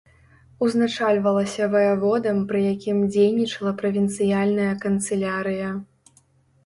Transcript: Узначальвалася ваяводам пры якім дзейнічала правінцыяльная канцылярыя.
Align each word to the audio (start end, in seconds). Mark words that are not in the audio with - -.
Узначальвалася 0.67 1.67
ваяводам 1.73 2.39
пры 2.51 2.63
якім 2.73 2.97
дзейнічала 3.13 3.75
правінцыяльная 3.85 4.69
канцылярыя. 4.87 5.69